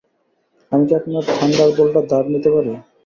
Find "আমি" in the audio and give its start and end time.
0.71-0.83